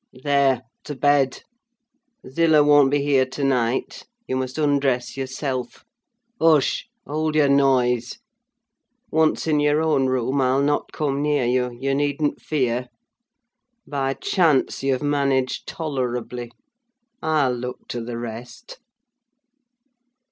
[0.23, 1.43] There, to bed!
[2.27, 5.85] Zillah won't be here to night; you must undress yourself.
[6.41, 6.87] Hush!
[7.05, 8.17] hold your noise!
[9.11, 12.87] Once in your own room, I'll not come near you: you needn't fear.
[13.85, 16.51] By chance, you've managed tolerably.
[17.21, 18.79] I'll look to the rest."